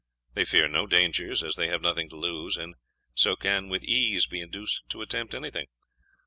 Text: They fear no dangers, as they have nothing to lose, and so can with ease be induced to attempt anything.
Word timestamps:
They 0.33 0.45
fear 0.45 0.67
no 0.67 0.87
dangers, 0.87 1.43
as 1.43 1.53
they 1.55 1.67
have 1.67 1.83
nothing 1.83 2.09
to 2.09 2.15
lose, 2.15 2.57
and 2.57 2.73
so 3.13 3.35
can 3.35 3.69
with 3.69 3.83
ease 3.83 4.25
be 4.25 4.41
induced 4.41 4.81
to 4.89 5.03
attempt 5.03 5.35
anything. 5.35 5.67